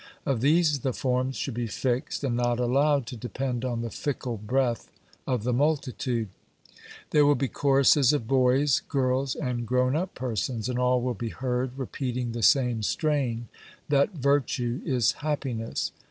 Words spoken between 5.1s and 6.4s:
of the multitude.